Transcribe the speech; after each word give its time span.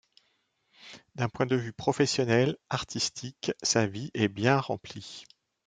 D'un 1.13 1.29
point 1.29 1.45
de 1.45 1.55
vue 1.55 1.73
professionnel, 1.73 2.57
artistique, 2.71 3.51
sa 3.61 3.85
vie 3.85 4.09
est 4.15 4.29
bien 4.29 4.57
remplie. 4.57 5.25